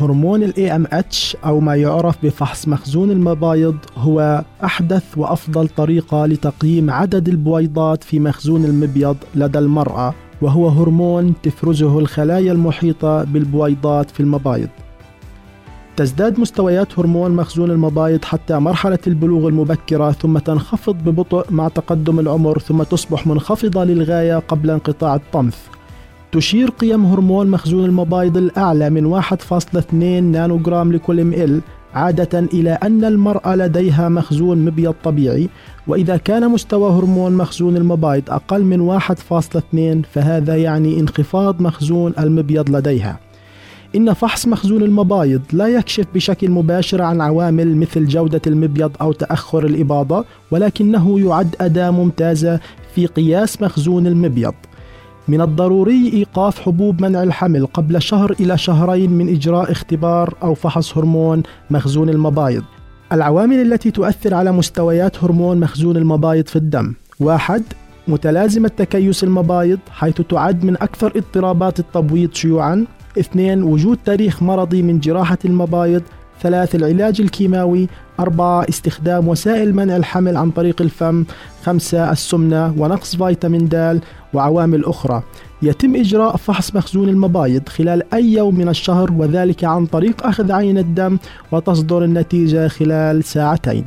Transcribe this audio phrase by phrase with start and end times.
[0.00, 7.28] هرمون ال AMH أو ما يعرف بفحص مخزون المبايض هو أحدث وأفضل طريقة لتقييم عدد
[7.28, 14.68] البويضات في مخزون المبيض لدى المرأة وهو هرمون تفرزه الخلايا المحيطة بالبويضات في المبايض.
[15.96, 22.58] تزداد مستويات هرمون مخزون المبايض حتى مرحلة البلوغ المبكرة ثم تنخفض ببطء مع تقدم العمر
[22.58, 25.77] ثم تصبح منخفضة للغاية قبل انقطاع الطمث
[26.32, 31.60] تشير قيم هرمون مخزون المبايض الأعلى من 1.2 نانوغرام لكل مل
[31.94, 35.48] عادة إلى أن المرأة لديها مخزون مبيض طبيعي
[35.86, 43.20] وإذا كان مستوى هرمون مخزون المبايض أقل من 1.2 فهذا يعني انخفاض مخزون المبيض لديها.
[43.96, 49.66] إن فحص مخزون المبايض لا يكشف بشكل مباشر عن عوامل مثل جودة المبيض أو تأخر
[49.66, 52.60] الإباضة ولكنه يعد أداة ممتازة
[52.94, 54.54] في قياس مخزون المبيض.
[55.28, 60.98] من الضروري إيقاف حبوب منع الحمل قبل شهر إلى شهرين من إجراء اختبار أو فحص
[60.98, 62.62] هرمون مخزون المبايض.
[63.12, 66.94] العوامل التي تؤثر على مستويات هرمون مخزون المبايض في الدم.
[67.20, 67.62] واحد
[68.08, 72.86] متلازمة تكيس المبايض حيث تعد من أكثر اضطرابات التبويض شيوعا.
[73.18, 76.02] اثنين وجود تاريخ مرضي من جراحة المبايض.
[76.42, 77.88] ثلاث العلاج الكيماوي
[78.20, 81.24] أربعة استخدام وسائل منع الحمل عن طريق الفم
[81.64, 84.00] خمسة السمنة ونقص فيتامين د
[84.34, 85.22] وعوامل أخرى.
[85.62, 90.78] يتم إجراء فحص مخزون المبايض خلال أي يوم من الشهر وذلك عن طريق أخذ عين
[90.78, 91.18] الدم
[91.52, 93.84] وتصدر النتيجة خلال ساعتين.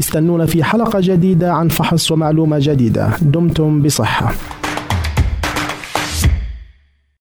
[0.00, 3.10] استنونا في حلقة جديدة عن فحص ومعلومة جديدة.
[3.22, 4.32] دمتم بصحة.